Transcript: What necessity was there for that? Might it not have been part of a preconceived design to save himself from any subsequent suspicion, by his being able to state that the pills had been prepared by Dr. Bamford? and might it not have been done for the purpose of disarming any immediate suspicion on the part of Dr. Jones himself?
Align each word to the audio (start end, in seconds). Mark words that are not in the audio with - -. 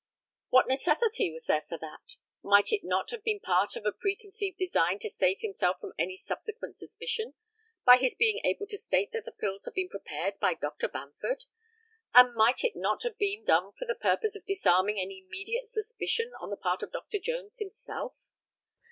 What 0.49 0.67
necessity 0.67 1.31
was 1.31 1.45
there 1.45 1.63
for 1.69 1.77
that? 1.77 2.15
Might 2.41 2.71
it 2.71 2.83
not 2.83 3.11
have 3.11 3.23
been 3.23 3.39
part 3.39 3.75
of 3.75 3.85
a 3.85 3.91
preconceived 3.91 4.57
design 4.57 4.97
to 4.97 5.09
save 5.11 5.41
himself 5.41 5.79
from 5.79 5.93
any 5.99 6.17
subsequent 6.17 6.75
suspicion, 6.75 7.35
by 7.85 7.97
his 7.97 8.15
being 8.15 8.43
able 8.43 8.65
to 8.65 8.79
state 8.79 9.11
that 9.11 9.25
the 9.25 9.31
pills 9.31 9.65
had 9.65 9.75
been 9.75 9.89
prepared 9.89 10.39
by 10.39 10.55
Dr. 10.55 10.87
Bamford? 10.87 11.45
and 12.15 12.33
might 12.33 12.63
it 12.63 12.75
not 12.75 13.03
have 13.03 13.19
been 13.19 13.43
done 13.45 13.73
for 13.77 13.85
the 13.85 13.93
purpose 13.93 14.35
of 14.35 14.43
disarming 14.43 14.99
any 14.99 15.19
immediate 15.23 15.67
suspicion 15.67 16.31
on 16.41 16.49
the 16.49 16.57
part 16.57 16.81
of 16.81 16.91
Dr. 16.91 17.19
Jones 17.19 17.59
himself? 17.59 18.15